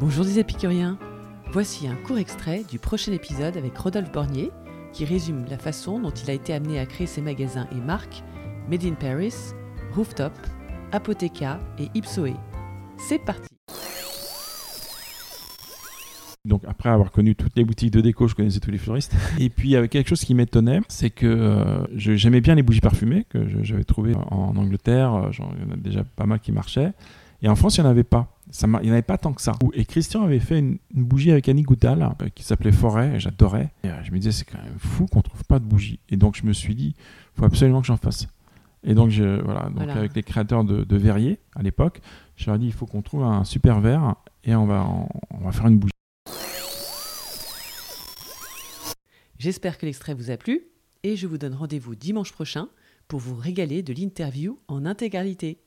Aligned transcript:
Bonjour 0.00 0.24
des 0.24 0.38
épicuriens 0.38 0.98
Voici 1.52 1.86
un 1.86 1.94
court 1.94 2.16
extrait 2.16 2.64
du 2.66 2.78
prochain 2.78 3.12
épisode 3.12 3.58
avec 3.58 3.76
Rodolphe 3.76 4.10
Bornier 4.10 4.50
qui 4.94 5.04
résume 5.04 5.44
la 5.50 5.58
façon 5.58 6.00
dont 6.00 6.10
il 6.10 6.30
a 6.30 6.32
été 6.32 6.54
amené 6.54 6.78
à 6.78 6.86
créer 6.86 7.06
ses 7.06 7.20
magasins 7.20 7.68
et 7.70 7.80
marques 7.82 8.22
Made 8.70 8.86
in 8.86 8.94
Paris, 8.94 9.34
Rooftop, 9.94 10.32
Apotheca 10.92 11.60
et 11.78 11.90
Ipsoe. 11.94 12.32
C'est 12.96 13.18
parti 13.18 13.46
Donc 16.46 16.62
après 16.66 16.88
avoir 16.88 17.12
connu 17.12 17.36
toutes 17.36 17.54
les 17.54 17.64
boutiques 17.64 17.92
de 17.92 18.00
déco, 18.00 18.26
je 18.26 18.34
connaissais 18.34 18.60
tous 18.60 18.70
les 18.70 18.78
fleuristes. 18.78 19.14
Et 19.38 19.50
puis 19.50 19.76
avait 19.76 19.88
quelque 19.88 20.08
chose 20.08 20.22
qui 20.22 20.34
m'étonnait, 20.34 20.80
c'est 20.88 21.10
que 21.10 21.26
euh, 21.26 21.84
j'aimais 21.94 22.40
bien 22.40 22.54
les 22.54 22.62
bougies 22.62 22.80
parfumées 22.80 23.26
que 23.28 23.46
j'avais 23.62 23.84
trouvées 23.84 24.14
en 24.30 24.56
Angleterre. 24.56 25.14
euh, 25.14 25.30
Il 25.32 25.68
y 25.68 25.70
en 25.70 25.74
a 25.74 25.76
déjà 25.76 26.04
pas 26.04 26.24
mal 26.24 26.40
qui 26.40 26.52
marchaient. 26.52 26.92
Et 27.42 27.48
en 27.48 27.56
France, 27.56 27.76
il 27.78 27.82
n'y 27.82 27.86
en 27.86 27.90
avait 27.90 28.04
pas. 28.04 28.28
Ça 28.52 28.66
il 28.66 28.70
n'y 28.84 28.90
en 28.90 28.92
avait 28.92 29.02
pas 29.02 29.16
tant 29.18 29.32
que 29.32 29.40
ça. 29.42 29.52
Et 29.74 29.84
Christian 29.84 30.22
avait 30.24 30.40
fait 30.40 30.58
une, 30.58 30.78
une 30.94 31.04
bougie 31.04 31.30
avec 31.30 31.48
Annie 31.48 31.62
Goudal 31.62 32.02
euh, 32.22 32.28
qui 32.34 32.42
s'appelait 32.42 32.72
Forêt, 32.72 33.14
et 33.16 33.20
j'adorais. 33.20 33.72
Et 33.84 33.88
euh, 33.88 34.02
je 34.02 34.10
me 34.10 34.18
disais, 34.18 34.32
c'est 34.32 34.44
quand 34.44 34.58
même 34.62 34.78
fou 34.78 35.06
qu'on 35.06 35.22
trouve 35.22 35.44
pas 35.44 35.58
de 35.58 35.64
bougie. 35.64 36.00
Et 36.08 36.16
donc 36.16 36.36
je 36.36 36.44
me 36.44 36.52
suis 36.52 36.74
dit, 36.74 36.94
il 36.96 37.38
faut 37.38 37.44
absolument 37.44 37.80
que 37.80 37.86
j'en 37.86 37.96
fasse. 37.96 38.26
Et 38.82 38.94
donc, 38.94 39.10
je, 39.10 39.40
voilà, 39.42 39.64
donc 39.64 39.74
Voilà. 39.76 39.92
avec 39.94 40.14
les 40.14 40.22
créateurs 40.22 40.64
de, 40.64 40.84
de 40.84 40.96
verrier 40.96 41.38
à 41.54 41.62
l'époque, 41.62 42.00
je 42.36 42.46
leur 42.46 42.56
ai 42.56 42.58
dit, 42.58 42.66
il 42.66 42.72
faut 42.72 42.86
qu'on 42.86 43.02
trouve 43.02 43.22
un 43.24 43.44
super 43.44 43.78
verre 43.80 44.14
et 44.42 44.54
on 44.54 44.64
va, 44.64 44.82
en- 44.84 45.06
on 45.30 45.44
va 45.44 45.52
faire 45.52 45.66
une 45.66 45.78
bougie. 45.78 45.92
J'espère 49.38 49.78
que 49.78 49.86
l'extrait 49.86 50.14
vous 50.14 50.30
a 50.30 50.36
plu 50.36 50.62
et 51.02 51.16
je 51.16 51.26
vous 51.26 51.38
donne 51.38 51.54
rendez-vous 51.54 51.94
dimanche 51.94 52.32
prochain 52.32 52.68
pour 53.08 53.20
vous 53.20 53.34
régaler 53.34 53.82
de 53.82 53.92
l'interview 53.92 54.58
en 54.68 54.84
intégralité. 54.86 55.58